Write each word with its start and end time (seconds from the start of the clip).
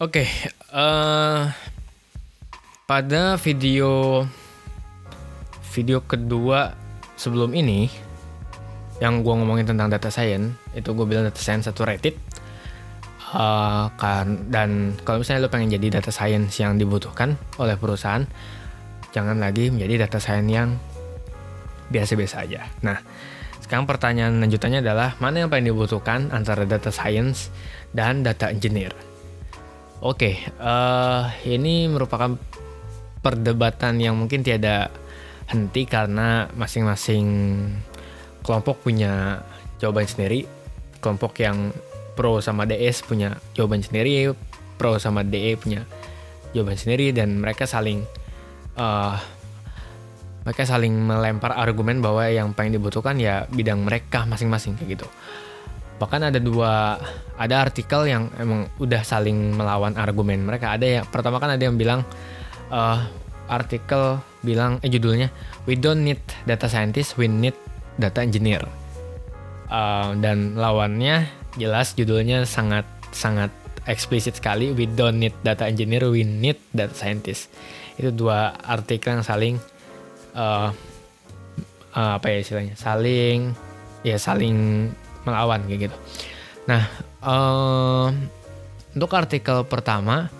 Oke, 0.00 0.24
eh, 0.72 1.42
pada 2.88 3.36
video 3.36 4.24
video 5.76 6.00
kedua 6.00 6.72
sebelum 7.20 7.52
ini 7.52 7.92
yang 9.04 9.20
gue 9.20 9.28
ngomongin 9.28 9.68
tentang 9.68 9.92
data 9.92 10.08
science 10.08 10.56
itu 10.72 10.96
gue 10.96 11.04
bilang 11.04 11.28
data 11.28 11.36
science 11.36 11.68
satu 11.68 11.84
rated 11.84 12.16
uh, 13.36 13.92
kan 14.00 14.48
dan 14.48 14.96
kalau 15.04 15.20
misalnya 15.20 15.44
lo 15.44 15.52
pengen 15.52 15.76
jadi 15.76 16.00
data 16.00 16.08
science 16.08 16.56
yang 16.56 16.80
dibutuhkan 16.80 17.36
oleh 17.60 17.76
perusahaan 17.76 18.24
jangan 19.12 19.36
lagi 19.36 19.68
menjadi 19.68 20.08
data 20.08 20.16
science 20.16 20.48
yang 20.48 20.80
biasa-biasa 21.92 22.48
aja. 22.48 22.72
Nah 22.80 23.04
sekarang 23.60 23.84
pertanyaan 23.84 24.40
lanjutannya 24.40 24.80
adalah 24.80 25.20
mana 25.20 25.44
yang 25.44 25.52
paling 25.52 25.68
dibutuhkan 25.68 26.32
antara 26.32 26.64
data 26.64 26.88
science 26.88 27.52
dan 27.92 28.24
data 28.24 28.48
engineer 28.48 29.09
oke 30.00 30.16
okay, 30.16 30.34
uh, 30.60 31.28
ini 31.44 31.88
merupakan 31.88 32.36
perdebatan 33.20 34.00
yang 34.00 34.16
mungkin 34.16 34.40
tiada 34.40 34.88
henti 35.50 35.84
karena 35.84 36.48
masing-masing 36.56 37.26
kelompok 38.40 38.80
punya 38.86 39.44
jawaban 39.82 40.08
sendiri. 40.08 40.48
Kelompok 41.00 41.40
yang 41.40 41.72
pro 42.16 42.40
sama 42.44 42.68
DS 42.68 43.04
punya 43.04 43.36
jawaban 43.56 43.80
sendiri, 43.80 44.32
pro 44.76 45.00
sama 45.00 45.24
DE 45.24 45.56
punya 45.56 45.84
jawaban 46.52 46.76
sendiri 46.76 47.12
dan 47.12 47.40
mereka 47.40 47.64
saling 47.64 48.04
uh, 48.76 49.16
mereka 50.44 50.64
saling 50.64 50.92
melempar 50.96 51.52
argumen 51.52 52.00
bahwa 52.00 52.24
yang 52.28 52.56
paling 52.56 52.72
dibutuhkan 52.72 53.20
ya 53.20 53.44
bidang 53.52 53.84
mereka 53.84 54.24
masing-masing 54.24 54.76
kayak 54.80 55.00
gitu. 55.00 55.06
Bahkan 56.00 56.32
ada 56.32 56.40
dua 56.40 56.96
ada 57.36 57.54
artikel 57.60 58.08
yang 58.08 58.32
emang 58.40 58.72
udah 58.80 59.04
saling 59.04 59.52
melawan 59.52 59.92
argumen 60.00 60.48
mereka. 60.48 60.72
Ada 60.72 60.86
ya 60.88 61.00
pertama 61.04 61.36
kan 61.36 61.52
ada 61.52 61.60
yang 61.60 61.76
bilang 61.76 62.08
uh, 62.72 63.04
artikel 63.52 64.16
bilang 64.40 64.80
eh 64.80 64.88
judulnya 64.88 65.28
we 65.68 65.76
don't 65.76 66.00
need 66.00 66.22
data 66.48 66.70
scientist 66.72 67.20
we 67.20 67.28
need 67.28 67.52
data 68.00 68.24
engineer. 68.24 68.64
Uh, 69.68 70.16
dan 70.18 70.56
lawannya 70.56 71.28
jelas 71.60 71.92
judulnya 71.92 72.48
sangat 72.48 72.88
sangat 73.12 73.52
eksplisit 73.84 74.40
sekali. 74.40 74.72
We 74.72 74.88
don't 74.88 75.20
need 75.20 75.36
data 75.44 75.68
engineer 75.68 76.08
we 76.08 76.24
need 76.24 76.56
data 76.72 76.96
scientist. 76.96 77.52
Itu 78.00 78.08
dua 78.16 78.56
artikel 78.56 79.20
yang 79.20 79.26
saling 79.26 79.56
uh, 80.32 80.72
uh, 81.92 82.12
apa 82.16 82.26
ya 82.32 82.38
istilahnya? 82.40 82.74
Saling 82.78 83.52
ya 84.00 84.16
saling 84.16 84.88
melawan 85.24 85.64
kayak 85.68 85.90
gitu. 85.90 85.96
Nah 86.68 86.82
uh, 87.24 88.08
untuk 88.94 89.10
artikel 89.14 89.62
pertama 89.66 90.30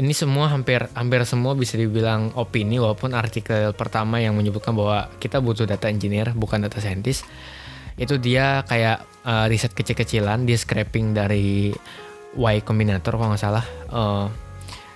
ini 0.00 0.16
semua 0.16 0.48
hampir 0.48 0.88
hampir 0.96 1.20
semua 1.28 1.52
bisa 1.52 1.76
dibilang 1.76 2.32
opini 2.32 2.80
walaupun 2.80 3.12
artikel 3.12 3.76
pertama 3.76 4.16
yang 4.16 4.32
menyebutkan 4.32 4.72
bahwa 4.72 5.12
kita 5.20 5.44
butuh 5.44 5.68
data 5.68 5.92
engineer 5.92 6.32
bukan 6.32 6.64
data 6.64 6.80
scientist. 6.80 7.28
Itu 8.00 8.16
dia 8.16 8.64
kayak 8.64 9.04
uh, 9.28 9.44
riset 9.50 9.76
kecil-kecilan 9.76 10.48
dia 10.48 10.56
scraping 10.56 11.12
dari 11.12 11.68
Y 12.32 12.56
Combinator 12.64 13.20
kalau 13.20 13.36
nggak 13.36 13.42
salah. 13.44 13.64
Uh, 13.92 14.26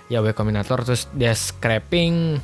ya 0.09 0.25
Y 0.25 0.33
Combinator 0.33 0.81
terus 0.81 1.05
dia 1.13 1.37
scraping 1.37 2.41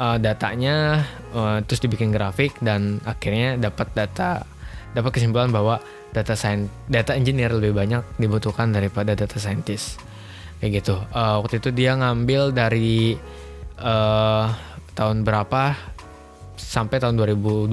uh, 0.00 0.16
datanya 0.16 1.04
uh, 1.36 1.60
terus 1.60 1.84
dibikin 1.84 2.08
grafik 2.08 2.56
dan 2.64 3.04
akhirnya 3.04 3.60
dapat 3.60 3.92
data 3.92 4.48
dapat 4.92 5.10
kesimpulan 5.16 5.50
bahwa 5.50 5.80
data 6.14 6.36
science 6.38 6.70
data 6.86 7.12
engineer 7.16 7.52
lebih 7.52 7.76
banyak 7.76 8.02
dibutuhkan 8.20 8.70
daripada 8.70 9.16
data 9.16 9.36
scientist. 9.36 10.00
Kayak 10.60 10.82
gitu. 10.82 10.96
Uh, 11.12 11.42
waktu 11.44 11.60
itu 11.60 11.68
dia 11.72 11.96
ngambil 11.96 12.54
dari 12.54 13.16
uh, 13.80 14.46
tahun 14.96 15.26
berapa? 15.26 15.76
Sampai 16.56 17.00
tahun 17.00 17.20
2012 17.20 17.68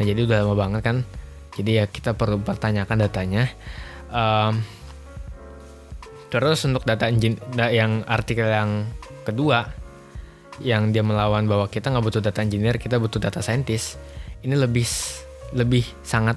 nah 0.00 0.08
jadi 0.08 0.24
udah 0.24 0.36
lama 0.40 0.56
banget 0.56 0.80
kan? 0.80 0.96
Jadi 1.60 1.70
ya 1.76 1.84
kita 1.84 2.16
perlu 2.16 2.40
pertanyakan 2.40 3.04
datanya. 3.04 3.52
Um, 4.08 4.64
terus 6.32 6.64
untuk 6.64 6.88
data 6.88 7.10
engine 7.10 7.36
yang 7.58 8.06
artikel 8.06 8.48
yang 8.48 8.88
kedua 9.26 9.66
yang 10.62 10.94
dia 10.94 11.02
melawan 11.02 11.44
bahwa 11.44 11.66
kita 11.66 11.90
nggak 11.90 12.04
butuh 12.04 12.22
data 12.22 12.40
engineer 12.44 12.76
kita 12.78 13.00
butuh 13.00 13.18
data 13.18 13.42
scientist 13.42 13.98
ini 14.46 14.54
lebih 14.54 14.86
lebih 15.56 15.82
sangat 16.02 16.36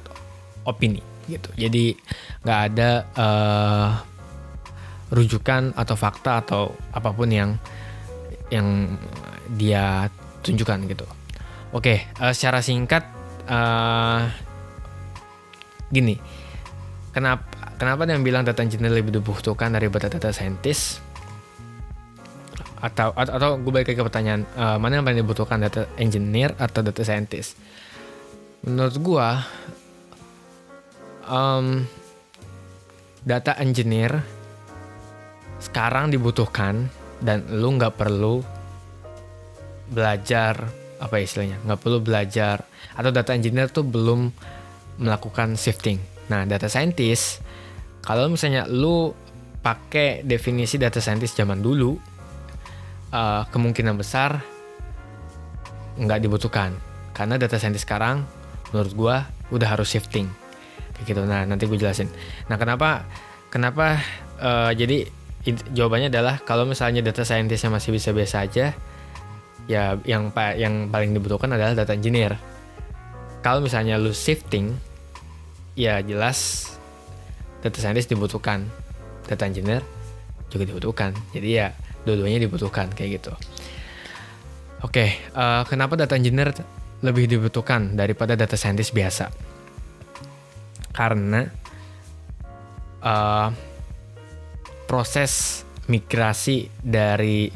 opini 0.65 1.01
gitu 1.29 1.49
jadi 1.55 1.95
nggak 2.43 2.59
ada 2.71 2.89
uh, 3.15 3.89
rujukan 5.13 5.77
atau 5.77 5.95
fakta 5.95 6.41
atau 6.41 6.73
apa 6.89 7.13
pun 7.13 7.29
yang 7.29 7.55
yang 8.49 8.97
dia 9.53 10.09
tunjukkan 10.41 10.89
gitu. 10.89 11.07
Oke, 11.73 12.09
uh, 12.21 12.33
secara 12.33 12.61
singkat 12.61 13.05
uh, 13.49 14.29
gini, 15.89 16.17
kenapa 17.13 17.45
kenapa 17.77 18.05
yang 18.09 18.25
bilang 18.25 18.45
data 18.45 18.61
engineer 18.61 18.93
lebih 18.93 19.21
dibutuhkan 19.21 19.73
daripada 19.73 20.09
data 20.09 20.33
scientist? 20.33 21.01
Atau 22.83 23.15
atau, 23.15 23.31
atau 23.39 23.49
gue 23.57 23.71
balik 23.71 23.95
ke 23.95 24.03
pertanyaan 24.03 24.43
uh, 24.59 24.75
mana 24.75 24.99
yang 24.99 25.05
paling 25.07 25.23
dibutuhkan 25.23 25.61
data 25.61 25.87
engineer 25.97 26.53
atau 26.57 26.83
data 26.83 27.01
scientist? 27.01 27.57
Menurut 28.63 28.95
gue, 28.95 29.29
um, 31.27 31.83
data 33.23 33.55
engineer 33.59 34.23
sekarang 35.59 36.11
dibutuhkan 36.11 36.91
dan 37.23 37.47
lu 37.47 37.75
nggak 37.79 37.95
perlu 37.95 38.43
belajar 39.87 40.67
apa 40.99 41.19
ya 41.19 41.23
istilahnya 41.23 41.57
nggak 41.63 41.79
perlu 41.79 41.99
belajar 42.03 42.63
atau 42.95 43.11
data 43.11 43.31
engineer 43.35 43.71
tuh 43.71 43.87
belum 43.87 44.31
melakukan 44.99 45.55
shifting. 45.55 45.99
Nah 46.27 46.43
data 46.43 46.67
scientist 46.67 47.39
kalau 48.03 48.27
misalnya 48.27 48.67
lu 48.67 49.15
pakai 49.63 50.27
definisi 50.27 50.75
data 50.75 50.99
scientist 50.99 51.39
zaman 51.39 51.63
dulu 51.63 51.95
uh, 53.11 53.43
kemungkinan 53.47 53.95
besar 53.95 54.43
nggak 55.95 56.19
dibutuhkan. 56.19 56.75
Karena 57.15 57.39
data 57.39 57.55
scientist 57.55 57.87
sekarang 57.87 58.42
menurut 58.73 58.93
gua 58.97 59.15
udah 59.53 59.77
harus 59.77 59.93
shifting. 59.93 60.27
Kayak 60.97 61.05
gitu. 61.13 61.21
Nah 61.29 61.45
nanti 61.45 61.69
gue 61.69 61.77
jelasin. 61.77 62.09
Nah 62.49 62.57
kenapa 62.57 63.05
kenapa 63.53 64.01
uh, 64.41 64.73
jadi 64.73 65.05
jawabannya 65.75 66.09
adalah 66.09 66.41
kalau 66.41 66.65
misalnya 66.65 67.05
data 67.05 67.21
scientist 67.27 67.67
yang 67.67 67.75
masih 67.75 67.91
bisa 67.91 68.15
biasa 68.15 68.47
aja 68.47 68.71
ya 69.67 69.95
yang 70.03 70.31
yang 70.57 70.87
paling 70.91 71.11
dibutuhkan 71.15 71.51
adalah 71.53 71.77
data 71.77 71.93
engineer. 71.93 72.35
Kalau 73.43 73.59
misalnya 73.59 73.99
lu 73.99 74.15
shifting 74.15 74.71
ya 75.75 75.99
jelas 75.99 76.71
data 77.59 77.77
scientist 77.77 78.09
dibutuhkan. 78.09 78.65
Data 79.27 79.47
engineer 79.47 79.83
juga 80.51 80.63
dibutuhkan. 80.67 81.15
Jadi 81.31 81.49
ya 81.59 81.75
dua-duanya 82.03 82.43
dibutuhkan 82.43 82.91
kayak 82.91 83.19
gitu. 83.19 83.33
Oke 84.83 84.99
okay, 84.99 85.09
uh, 85.31 85.63
eh, 85.63 85.71
kenapa 85.71 85.95
data 85.95 86.19
engineer 86.19 86.51
lebih 87.03 87.27
dibutuhkan 87.27 87.93
daripada 87.93 88.33
data 88.39 88.55
scientist 88.55 88.95
biasa. 88.95 89.27
Karena 90.95 91.43
uh, 93.03 93.49
proses 94.87 95.63
migrasi 95.91 96.71
dari 96.79 97.51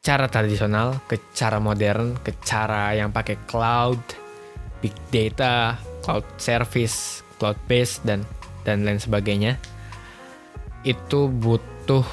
cara 0.00 0.32
tradisional 0.32 1.04
ke 1.04 1.20
cara 1.36 1.60
modern 1.60 2.16
ke 2.24 2.32
cara 2.40 2.96
yang 2.96 3.12
pakai 3.12 3.36
cloud, 3.44 4.00
big 4.80 4.96
data, 5.12 5.76
cloud 6.00 6.24
service, 6.40 7.20
cloud 7.36 7.60
base 7.68 8.00
dan 8.00 8.24
dan 8.64 8.84
lain 8.84 9.00
sebagainya 9.00 9.60
itu 10.84 11.28
butuh 11.28 12.04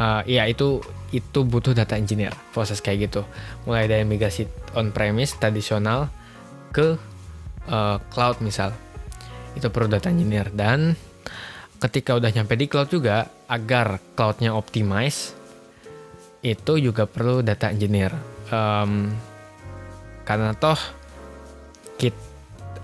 uh, 0.00 0.24
ya 0.24 0.48
itu 0.48 0.80
itu 1.12 1.44
butuh 1.44 1.76
data 1.76 1.94
engineer 2.00 2.32
proses 2.56 2.80
kayak 2.80 3.12
gitu. 3.12 3.22
Mulai 3.68 3.86
dari 3.86 4.04
migrasi 4.08 4.48
on 4.72 4.90
premise 4.90 5.36
tradisional 5.36 6.08
ke 6.72 6.96
uh, 7.68 8.00
cloud 8.08 8.40
misal. 8.40 8.72
Itu 9.52 9.68
perlu 9.68 9.92
data 9.92 10.08
engineer. 10.08 10.48
Dan 10.50 10.96
ketika 11.76 12.16
udah 12.16 12.32
nyampe 12.32 12.56
di 12.56 12.66
cloud 12.66 12.88
juga 12.88 13.28
agar 13.50 14.00
cloudnya 14.16 14.56
optimize 14.56 15.36
itu 16.40 16.72
juga 16.80 17.04
perlu 17.04 17.44
data 17.44 17.68
engineer. 17.68 18.16
Um, 18.50 19.12
karena 20.24 20.54
toh 20.54 20.78
kita, 21.98 22.22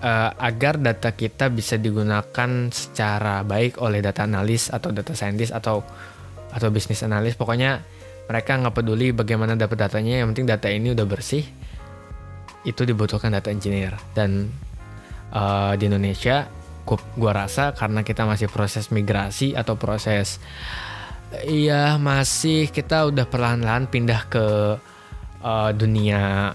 uh, 0.03 0.35
agar 0.37 0.83
data 0.83 1.15
kita 1.15 1.49
bisa 1.49 1.79
digunakan 1.79 2.51
secara 2.75 3.47
baik 3.47 3.79
oleh 3.81 4.03
data 4.03 4.27
analis 4.27 4.69
atau 4.69 4.91
data 4.91 5.15
scientist 5.15 5.55
atau 5.55 5.81
atau 6.57 6.73
bisnis 6.73 7.05
analis 7.05 7.37
pokoknya 7.37 7.85
mereka 8.27 8.57
nggak 8.57 8.75
peduli 8.75 9.13
bagaimana 9.13 9.55
dapat 9.55 9.87
datanya 9.87 10.25
yang 10.25 10.33
penting 10.33 10.49
data 10.49 10.73
ini 10.73 10.97
udah 10.97 11.07
bersih 11.07 11.45
itu 12.67 12.83
dibutuhkan 12.83 13.31
data 13.31 13.55
engineer. 13.55 13.95
Dan 14.11 14.51
uh, 15.31 15.73
di 15.79 15.87
Indonesia 15.87 16.51
gua 17.15 17.33
rasa 17.47 17.75
karena 17.75 18.03
kita 18.07 18.27
masih 18.27 18.47
proses 18.51 18.95
migrasi 18.95 19.59
atau 19.59 19.75
proses 19.75 20.39
iya 21.43 21.99
masih 21.99 22.71
kita 22.71 23.11
udah 23.11 23.27
perlahan-lahan 23.27 23.91
pindah 23.91 24.21
ke 24.31 24.47
uh, 25.43 25.71
dunia 25.75 26.55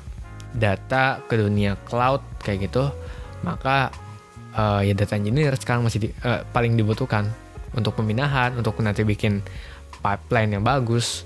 data 0.56 1.20
ke 1.28 1.36
dunia 1.36 1.76
cloud 1.84 2.24
kayak 2.40 2.72
gitu 2.72 2.96
maka 3.44 3.92
uh, 4.56 4.80
ya 4.80 4.96
data 4.96 5.20
engineer 5.20 5.52
sekarang 5.60 5.84
masih 5.84 6.00
di, 6.00 6.08
uh, 6.24 6.48
paling 6.56 6.80
dibutuhkan 6.80 7.28
untuk 7.76 8.00
pemindahan 8.00 8.56
untuk 8.56 8.80
nanti 8.80 9.04
bikin 9.04 9.44
pipeline 10.02 10.58
yang 10.58 10.66
bagus 10.66 11.24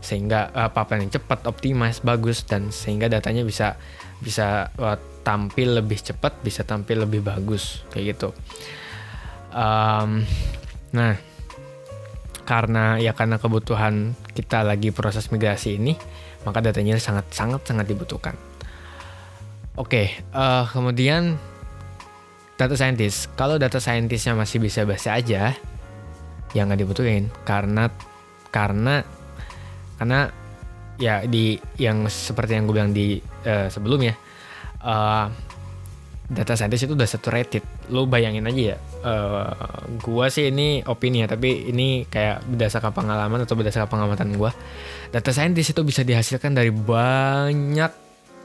sehingga 0.00 0.48
uh, 0.54 0.70
pipeline 0.72 1.06
yang 1.06 1.14
cepat 1.20 1.44
optimize 1.44 2.00
bagus 2.00 2.46
dan 2.46 2.70
sehingga 2.72 3.10
datanya 3.10 3.42
bisa 3.44 3.76
bisa 4.18 4.72
uh, 4.78 4.96
tampil 5.22 5.78
lebih 5.82 6.00
cepat 6.00 6.40
bisa 6.40 6.64
tampil 6.64 7.04
lebih 7.04 7.20
bagus 7.20 7.84
kayak 7.92 8.16
gitu. 8.16 8.32
Um, 9.52 10.24
nah 10.94 11.20
karena 12.48 12.96
ya 12.96 13.12
karena 13.12 13.36
kebutuhan 13.36 14.16
kita 14.32 14.64
lagi 14.64 14.88
proses 14.88 15.28
migrasi 15.28 15.76
ini 15.76 15.92
maka 16.48 16.64
datanya 16.64 16.96
sangat 16.96 17.28
sangat 17.34 17.60
sangat 17.68 17.84
dibutuhkan. 17.84 18.32
Oke 19.76 19.84
okay, 19.84 20.06
uh, 20.32 20.64
kemudian 20.72 21.36
data 22.58 22.74
scientist. 22.74 23.30
Kalau 23.36 23.60
data 23.60 23.78
scientistnya 23.78 24.34
masih 24.34 24.58
bisa 24.58 24.82
bahasa 24.88 25.14
aja 25.14 25.54
ya 26.52 26.64
nggak 26.64 26.80
dibutuhin. 26.84 27.32
Karena 27.42 27.90
karena 28.48 29.04
karena 29.98 30.30
ya 30.98 31.22
di 31.26 31.58
yang 31.78 32.06
seperti 32.10 32.58
yang 32.58 32.64
gue 32.66 32.74
bilang 32.74 32.92
di 32.94 33.18
uh, 33.46 33.70
sebelumnya 33.70 34.18
uh, 34.82 35.30
data 36.28 36.52
scientist 36.54 36.84
itu 36.88 36.94
udah 36.94 37.08
saturated. 37.08 37.64
Lo 37.88 38.04
bayangin 38.04 38.44
aja 38.44 38.76
ya 38.76 38.78
uh, 39.02 39.86
gua 40.02 40.28
sih 40.28 40.50
ini 40.50 40.82
opini 40.84 41.22
ya 41.22 41.26
tapi 41.30 41.70
ini 41.70 42.04
kayak 42.08 42.44
berdasarkan 42.46 42.92
pengalaman 42.92 43.44
atau 43.44 43.54
berdasarkan 43.54 43.88
pengamatan 43.88 44.34
gua 44.34 44.50
data 45.14 45.30
scientist 45.30 45.72
itu 45.72 45.82
bisa 45.86 46.02
dihasilkan 46.02 46.54
dari 46.54 46.72
banyak 46.72 47.92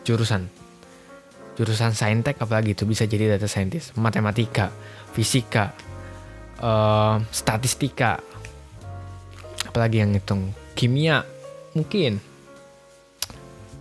jurusan. 0.04 0.48
Jurusan 1.54 1.94
saintek 1.94 2.42
apalagi 2.42 2.74
itu 2.74 2.84
bisa 2.90 3.06
jadi 3.06 3.38
data 3.38 3.46
scientist. 3.46 3.94
Matematika 3.98 4.74
fisika 5.14 5.74
uh, 6.64 7.20
statistika. 7.30 8.24
Apalagi 9.68 10.00
yang 10.00 10.16
hitung 10.16 10.56
kimia 10.74 11.28
mungkin. 11.76 12.24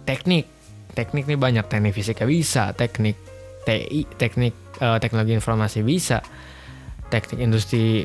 Teknik. 0.02 0.50
Teknik 0.93 1.31
nih 1.31 1.38
banyak. 1.38 1.64
Teknik 1.70 1.94
fisika 1.94 2.26
bisa. 2.26 2.75
Teknik 2.75 3.14
TI 3.62 4.11
teknik 4.19 4.55
uh, 4.82 4.99
teknologi 4.99 5.38
informasi 5.38 5.87
bisa. 5.87 6.19
Teknik 7.08 7.38
industri 7.38 8.02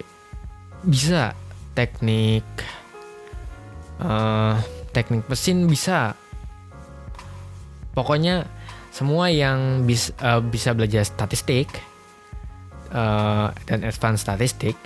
bisa. 0.85 1.33
Teknik 1.73 2.45
uh, 4.05 4.55
teknik 4.93 5.25
mesin 5.25 5.65
bisa. 5.65 6.13
Pokoknya 7.97 8.45
semua 8.93 9.33
yang 9.33 9.89
bis, 9.89 10.13
uh, 10.21 10.41
bisa 10.41 10.77
belajar 10.77 11.01
statistik 11.01 11.69
uh, 12.91 13.51
dan 13.65 13.83
advance 13.83 14.23
statistik 14.23 14.77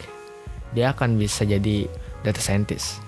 dia 0.71 0.95
akan 0.95 1.19
bisa 1.19 1.44
jadi 1.44 1.89
data 2.24 2.39
scientist. 2.39 3.01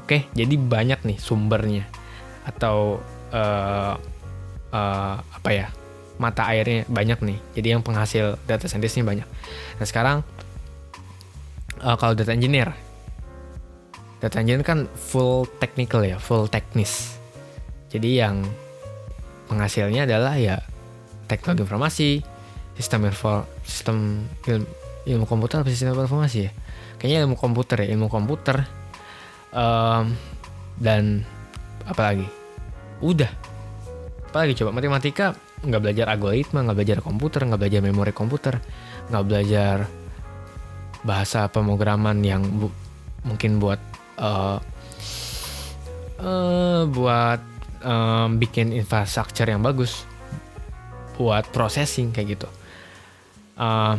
Oke 0.00 0.26
jadi 0.34 0.54
banyak 0.56 1.04
nih 1.06 1.18
sumbernya. 1.20 1.84
Atau 2.42 2.98
uh, 3.30 3.94
uh, 4.72 5.16
apa 5.20 5.50
ya 5.52 5.66
mata 6.18 6.46
airnya 6.50 6.84
banyak 6.90 7.18
nih. 7.22 7.38
Jadi 7.54 7.66
yang 7.78 7.82
penghasil 7.86 8.40
data 8.44 8.66
scientist 8.66 8.98
ini 8.98 9.06
banyak. 9.06 9.28
Nah 9.78 9.86
sekarang 9.86 10.26
uh, 11.82 11.96
kalau 11.96 12.18
data 12.18 12.34
engineer 12.34 12.74
data 14.22 14.38
engineer 14.38 14.62
kan 14.62 14.86
full 14.94 15.50
technical 15.58 16.06
ya 16.06 16.16
full 16.22 16.46
teknis. 16.46 17.18
Jadi 17.90 18.22
yang 18.22 18.46
penghasilnya 19.50 20.06
adalah 20.06 20.38
ya 20.38 20.62
teknologi 21.26 21.66
informasi 21.66 22.10
sistem 22.78 23.08
info 23.08 23.44
sistem 23.66 24.26
ilmu, 24.46 24.66
ilmu 25.04 25.24
komputer 25.28 25.60
apa 25.60 25.68
sistem 25.70 25.94
informasi 25.94 26.48
ya? 26.48 26.50
Kayaknya 26.98 27.18
ilmu 27.26 27.36
komputer 27.36 27.76
ya 27.84 27.86
ilmu 27.94 28.08
komputer. 28.08 28.64
Um, 29.52 30.16
dan 30.80 31.26
apalagi? 31.84 32.24
Udah. 33.04 33.28
Apalagi 34.32 34.56
coba 34.56 34.72
matematika 34.72 35.36
nggak 35.62 35.82
belajar 35.82 36.06
algoritma 36.10 36.66
nggak 36.66 36.76
belajar 36.82 36.98
komputer 36.98 37.40
nggak 37.46 37.60
belajar 37.62 37.80
memori 37.86 38.10
komputer 38.10 38.54
nggak 39.14 39.24
belajar 39.30 39.76
bahasa 41.06 41.46
pemrograman 41.46 42.18
yang 42.22 42.42
bu 42.42 42.66
mungkin 43.22 43.62
buat 43.62 43.78
uh, 44.18 44.58
uh, 46.18 46.82
buat 46.90 47.40
um, 47.86 48.42
bikin 48.42 48.74
infrastruktur 48.74 49.46
yang 49.46 49.62
bagus 49.62 50.02
buat 51.14 51.46
processing 51.54 52.10
kayak 52.10 52.38
gitu 52.38 52.48
uh, 53.62 53.94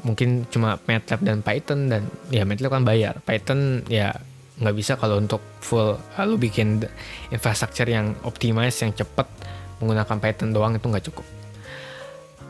mungkin 0.00 0.48
cuma 0.48 0.80
MATLAB 0.88 1.20
dan 1.20 1.38
Python 1.44 1.92
dan 1.92 2.08
ya 2.32 2.48
MATLAB 2.48 2.72
kan 2.72 2.84
bayar. 2.88 3.14
Python 3.20 3.84
ya 3.86 4.16
nggak 4.60 4.76
bisa 4.76 4.96
kalau 4.96 5.20
untuk 5.20 5.40
full 5.60 5.96
lalu 6.20 6.48
bikin 6.48 6.84
infrastruktur 7.32 7.88
yang 7.88 8.12
optimize 8.24 8.76
yang 8.84 8.92
cepat 8.92 9.24
menggunakan 9.80 10.16
Python 10.20 10.52
doang 10.52 10.76
itu 10.76 10.86
nggak 10.88 11.06
cukup. 11.12 11.26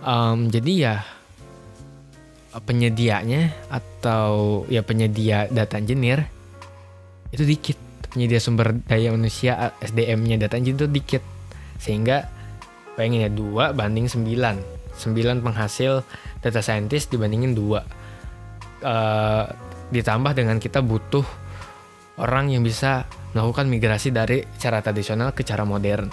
Um, 0.00 0.48
jadi 0.50 0.72
ya 0.74 0.94
penyedianya 2.50 3.54
atau 3.70 4.64
ya 4.66 4.82
penyedia 4.82 5.46
data 5.50 5.78
engineer 5.78 6.26
itu 7.30 7.46
dikit. 7.46 7.78
Penyedia 8.10 8.42
sumber 8.42 8.74
daya 8.90 9.14
manusia 9.14 9.70
SDM-nya 9.78 10.34
data 10.34 10.58
engineer 10.58 10.82
itu 10.82 10.90
dikit. 10.90 11.22
Sehingga 11.78 12.26
bayangin 12.98 13.22
ya 13.22 13.30
dua 13.30 13.70
banding 13.70 14.10
sembilan 14.10 14.79
sembilan 15.00 15.40
penghasil 15.40 16.04
data 16.44 16.60
scientist 16.60 17.08
dibandingin 17.08 17.56
dua. 17.56 17.80
Uh, 18.80 19.44
ditambah 19.90 20.32
dengan 20.36 20.60
kita 20.60 20.84
butuh 20.84 21.24
orang 22.20 22.52
yang 22.52 22.60
bisa 22.60 23.08
melakukan 23.32 23.66
migrasi 23.66 24.12
dari 24.12 24.44
cara 24.60 24.84
tradisional 24.84 25.32
ke 25.32 25.42
cara 25.42 25.64
modern. 25.64 26.12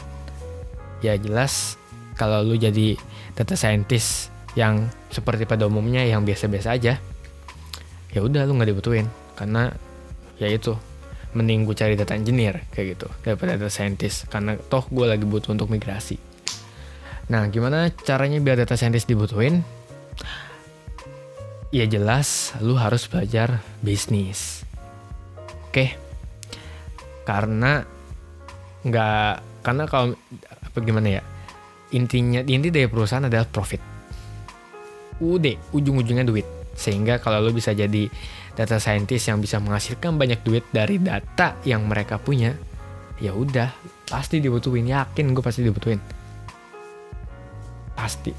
Ya 1.03 1.13
jelas 1.19 1.77
kalau 2.17 2.41
lu 2.41 2.57
jadi 2.57 2.97
data 3.37 3.53
scientist 3.53 4.33
yang 4.57 4.89
seperti 5.13 5.45
pada 5.45 5.69
umumnya 5.69 6.01
yang 6.01 6.25
biasa-biasa 6.25 6.73
aja 6.73 6.97
ya 8.09 8.19
udah 8.19 8.47
lu 8.47 8.57
nggak 8.57 8.71
dibutuhin. 8.73 9.07
Karena 9.37 9.69
ya 10.41 10.49
itu 10.49 10.73
mending 11.37 11.69
gue 11.69 11.75
cari 11.77 11.93
data 11.93 12.17
engineer 12.17 12.65
kayak 12.73 12.97
gitu 12.97 13.07
daripada 13.21 13.59
data 13.59 13.69
scientist. 13.69 14.25
Karena 14.27 14.57
toh 14.57 14.83
gue 14.89 15.05
lagi 15.05 15.23
butuh 15.23 15.53
untuk 15.53 15.69
migrasi 15.69 16.26
nah 17.27 17.43
gimana 17.51 17.91
caranya 17.91 18.39
biar 18.39 18.63
data 18.63 18.79
scientist 18.79 19.11
dibutuhin? 19.11 19.59
Ya 21.75 21.83
jelas 21.83 22.55
lu 22.63 22.79
harus 22.79 23.03
belajar 23.11 23.59
bisnis. 23.83 24.63
Oke? 25.67 25.99
Karena 27.27 27.83
nggak 28.87 29.33
karena 29.59 29.83
kalau 29.91 30.15
apa 30.39 30.77
gimana 30.79 31.19
ya? 31.19 31.23
Intinya 31.91 32.39
inti 32.47 32.71
dari 32.71 32.87
perusahaan 32.87 33.27
adalah 33.27 33.43
profit. 33.43 33.83
Udah 35.19 35.55
ujung-ujungnya 35.75 36.23
duit. 36.23 36.47
Sehingga 36.77 37.19
kalau 37.19 37.43
lo 37.43 37.51
bisa 37.51 37.75
jadi 37.75 38.07
data 38.55 38.79
scientist 38.79 39.27
yang 39.27 39.43
bisa 39.43 39.59
menghasilkan 39.59 40.15
banyak 40.15 40.39
duit 40.47 40.63
dari 40.71 41.03
data 41.03 41.59
yang 41.67 41.83
mereka 41.83 42.15
punya 42.15 42.55
ya 43.19 43.35
udah 43.35 43.75
pasti 44.07 44.39
dibutuhin. 44.39 44.87
Yakin 44.87 45.35
gue 45.35 45.43
pasti 45.43 45.67
dibutuhin 45.67 46.16
pasti. 47.97 48.31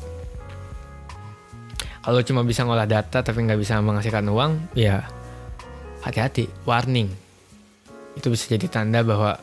Kalau 1.99 2.23
cuma 2.23 2.47
bisa 2.47 2.63
ngolah 2.63 2.87
data 2.87 3.21
tapi 3.21 3.43
nggak 3.43 3.59
bisa 3.59 3.83
menghasilkan 3.83 4.25
uang 4.31 4.73
ya 4.79 5.03
hati-hati. 6.07 6.47
Warning. 6.65 7.11
Itu 8.15 8.31
bisa 8.31 8.55
jadi 8.55 8.71
tanda 8.71 9.03
bahwa 9.03 9.37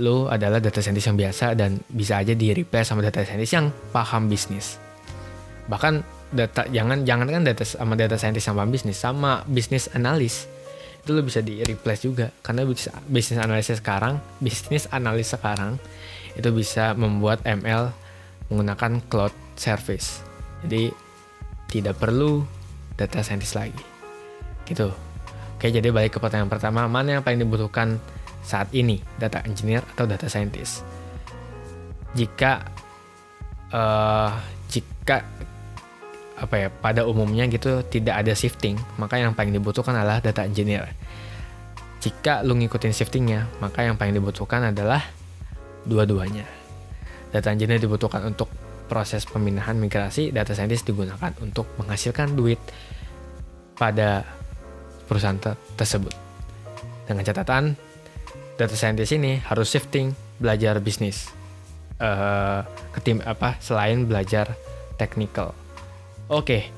lo 0.00 0.30
adalah 0.30 0.62
data 0.62 0.78
scientist 0.80 1.10
yang 1.10 1.18
biasa 1.18 1.56
dan 1.58 1.80
bisa 1.88 2.20
aja 2.20 2.32
di 2.32 2.52
replace 2.54 2.88
sama 2.92 3.04
data 3.04 3.26
scientist 3.26 3.52
yang 3.52 3.68
paham 3.90 4.30
bisnis. 4.30 4.78
Bahkan 5.66 5.94
data 6.32 6.64
jangan 6.70 7.02
jangan 7.04 7.28
kan 7.28 7.42
data 7.44 7.64
sama 7.66 7.92
data 7.98 8.16
scientist 8.16 8.46
yang 8.48 8.56
paham 8.56 8.70
bisnis 8.72 8.96
sama 8.96 9.42
bisnis 9.44 9.90
analis. 9.92 10.48
Itu 11.02 11.12
lo 11.12 11.20
bisa 11.20 11.44
di 11.44 11.60
replace 11.60 12.08
juga. 12.08 12.32
Karena 12.40 12.64
bisnis 13.10 13.36
analisis 13.36 13.84
sekarang 13.84 14.16
bisnis 14.40 14.88
analis 14.94 15.28
sekarang 15.34 15.76
itu 16.36 16.48
bisa 16.56 16.96
membuat 16.96 17.44
ML 17.44 18.05
menggunakan 18.50 19.02
cloud 19.10 19.34
service. 19.58 20.22
Jadi 20.62 20.90
tidak 21.70 21.98
perlu 21.98 22.46
data 22.94 23.20
scientist 23.20 23.58
lagi. 23.58 23.84
Gitu. 24.66 24.88
Oke, 25.56 25.72
jadi 25.72 25.88
balik 25.88 26.16
ke 26.16 26.18
pertanyaan 26.20 26.52
pertama, 26.52 26.84
mana 26.84 27.18
yang 27.18 27.22
paling 27.24 27.40
dibutuhkan 27.40 27.96
saat 28.44 28.70
ini 28.76 29.00
data 29.16 29.42
engineer 29.42 29.82
atau 29.96 30.04
data 30.04 30.28
scientist. 30.28 30.84
Jika 32.12 32.60
uh, 33.72 34.30
jika 34.70 35.24
apa 36.36 36.54
ya 36.60 36.68
pada 36.68 37.08
umumnya 37.08 37.48
gitu 37.48 37.80
tidak 37.88 38.20
ada 38.20 38.36
shifting 38.36 38.76
maka 39.00 39.16
yang 39.16 39.32
paling 39.32 39.56
dibutuhkan 39.56 39.96
adalah 39.96 40.20
data 40.20 40.44
engineer 40.44 40.92
jika 42.04 42.44
lu 42.44 42.60
ngikutin 42.60 42.92
shiftingnya 42.92 43.48
maka 43.56 43.88
yang 43.88 43.96
paling 43.96 44.12
dibutuhkan 44.12 44.68
adalah 44.68 45.00
dua-duanya 45.88 46.44
data 47.34 47.48
engineer 47.50 47.82
dibutuhkan 47.82 48.22
untuk 48.26 48.50
proses 48.86 49.26
pemindahan 49.26 49.74
migrasi 49.76 50.30
data 50.30 50.54
scientist 50.54 50.86
digunakan 50.86 51.34
untuk 51.42 51.66
menghasilkan 51.82 52.38
duit 52.38 52.58
pada 53.74 54.22
perusahaan 55.10 55.36
te 55.36 55.52
tersebut. 55.74 56.14
Dengan 57.06 57.22
catatan 57.22 57.74
data 58.56 58.74
scientist 58.74 59.12
ini 59.14 59.38
harus 59.42 59.70
shifting 59.70 60.14
belajar 60.38 60.78
bisnis 60.80 61.30
uh, 62.00 62.64
ke 62.94 62.98
tim 63.04 63.20
apa 63.22 63.58
selain 63.60 64.06
belajar 64.08 64.54
technical. 64.96 65.52
Oke, 66.26 66.70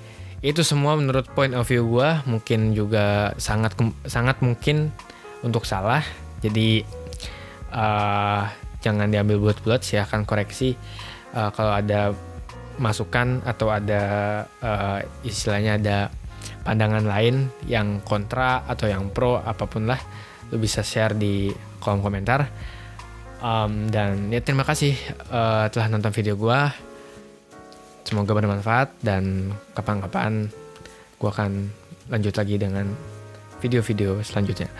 itu 0.44 0.60
semua 0.60 0.98
menurut 0.98 1.24
point 1.32 1.54
of 1.56 1.64
view 1.66 1.86
gue 1.88 2.10
mungkin 2.28 2.76
juga 2.76 3.32
sangat 3.40 3.78
sangat 4.04 4.40
mungkin 4.44 4.92
untuk 5.40 5.64
salah. 5.64 6.02
Jadi 6.42 6.82
uh, 7.72 8.44
jangan 8.84 9.10
diambil 9.10 9.38
bulat-bulat, 9.40 9.82
silahkan 9.82 10.22
koreksi 10.22 10.74
uh, 11.34 11.50
kalau 11.54 11.74
ada 11.74 12.14
masukan 12.78 13.42
atau 13.42 13.74
ada 13.74 14.02
uh, 14.62 14.98
istilahnya 15.26 15.82
ada 15.82 15.98
pandangan 16.62 17.02
lain 17.02 17.50
yang 17.66 17.98
kontra 18.06 18.62
atau 18.70 18.86
yang 18.86 19.10
pro 19.10 19.42
apa 19.42 19.66
pun 19.66 19.90
lah, 19.90 19.98
lu 20.54 20.62
bisa 20.62 20.86
share 20.86 21.18
di 21.18 21.50
kolom 21.82 22.02
komentar. 22.02 22.46
Um, 23.38 23.86
dan 23.86 24.34
ya 24.34 24.42
terima 24.42 24.66
kasih 24.66 24.98
uh, 25.30 25.70
telah 25.70 25.86
nonton 25.86 26.10
video 26.10 26.34
gue 26.34 26.58
Semoga 28.08 28.32
bermanfaat 28.32 29.04
dan 29.04 29.52
kapan-kapan 29.76 30.48
gue 31.20 31.28
akan 31.28 31.68
lanjut 32.08 32.40
lagi 32.40 32.56
dengan 32.56 32.88
video-video 33.60 34.24
selanjutnya. 34.24 34.72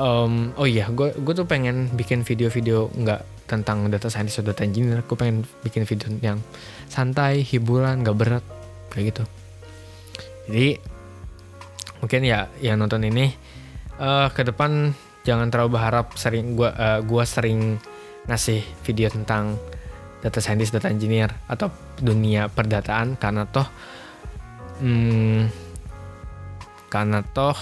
Um, 0.00 0.56
oh 0.56 0.64
iya, 0.64 0.88
gue 0.88 1.12
gue 1.12 1.34
tuh 1.36 1.44
pengen 1.44 1.92
bikin 1.92 2.24
video-video 2.24 2.88
nggak 2.88 3.44
tentang 3.44 3.84
data 3.92 4.08
scientist 4.08 4.40
atau 4.40 4.56
data 4.56 4.64
engineer. 4.64 5.04
Gue 5.04 5.12
pengen 5.12 5.44
bikin 5.60 5.84
video 5.84 6.08
yang 6.24 6.40
santai, 6.88 7.44
hiburan, 7.44 8.00
nggak 8.00 8.16
berat 8.16 8.44
kayak 8.88 9.12
gitu. 9.12 9.24
Jadi 10.48 10.68
mungkin 12.00 12.20
ya 12.24 12.48
yang 12.64 12.80
nonton 12.80 13.04
ini 13.04 13.28
uh, 14.00 14.32
ke 14.32 14.40
depan 14.40 14.96
jangan 15.20 15.52
terlalu 15.52 15.76
berharap 15.76 16.16
sering 16.16 16.56
gue 16.56 16.70
uh, 16.72 17.04
gua 17.04 17.28
sering 17.28 17.76
ngasih 18.24 18.64
video 18.88 19.12
tentang 19.12 19.60
data 20.24 20.40
scientist, 20.40 20.72
data 20.72 20.88
engineer 20.88 21.28
atau 21.44 21.68
dunia 22.00 22.48
perdataan 22.48 23.20
karena 23.20 23.44
toh 23.44 23.68
hmm, 24.80 25.48
karena 26.88 27.20
toh 27.20 27.56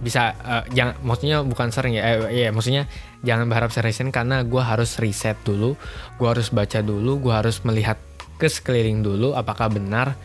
bisa 0.00 0.32
uh, 0.40 0.64
jangan 0.72 0.96
maksudnya 1.04 1.44
bukan 1.44 1.68
sering 1.68 1.92
ya 1.92 2.24
eh, 2.24 2.48
ya 2.48 2.48
maksudnya 2.56 2.88
jangan 3.20 3.52
berharap 3.52 3.68
seriusin 3.68 4.08
karena 4.08 4.40
gue 4.48 4.62
harus 4.64 4.96
riset 4.96 5.36
dulu 5.44 5.76
gue 6.16 6.28
harus 6.28 6.48
baca 6.48 6.80
dulu 6.80 7.20
gue 7.20 7.34
harus 7.36 7.60
melihat 7.68 8.00
ke 8.40 8.48
sekeliling 8.48 9.04
dulu 9.04 9.36
apakah 9.36 9.68
benar 9.68 10.16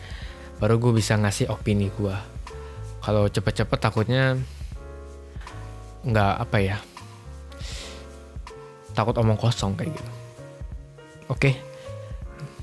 baru 0.56 0.80
gue 0.80 0.96
bisa 0.96 1.20
ngasih 1.20 1.52
opini 1.52 1.92
gue 1.92 2.16
kalau 3.04 3.28
cepet-cepet 3.28 3.78
takutnya 3.78 4.40
nggak 6.08 6.34
apa 6.40 6.56
ya 6.64 6.76
takut 8.96 9.12
omong 9.20 9.36
kosong 9.36 9.76
kayak 9.76 9.92
gitu 9.92 10.12
oke 11.28 11.36
okay. 11.36 11.54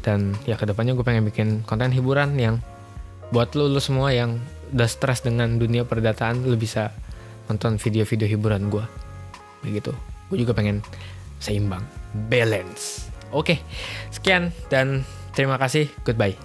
dan 0.02 0.34
ya 0.50 0.58
ke 0.58 0.66
depannya 0.66 0.98
gue 0.98 1.06
pengen 1.06 1.30
bikin 1.30 1.62
konten 1.70 1.94
hiburan 1.94 2.34
yang 2.42 2.58
buat 3.30 3.54
lo 3.54 3.70
lo 3.70 3.78
semua 3.78 4.10
yang 4.10 4.42
udah 4.74 4.90
stres 4.90 5.22
dengan 5.22 5.62
dunia 5.62 5.86
perdataan 5.86 6.42
lo 6.50 6.58
bisa 6.58 6.90
nonton 7.52 7.80
video-video 7.80 8.28
hiburan 8.28 8.72
gue 8.72 8.84
begitu. 9.64 9.92
Gue 10.32 10.38
juga 10.44 10.56
pengen 10.56 10.84
seimbang. 11.40 11.84
Balance. 12.30 13.10
Oke 13.34 13.60
sekian 14.14 14.54
dan 14.70 15.04
terima 15.34 15.58
kasih. 15.58 15.90
Goodbye 16.06 16.38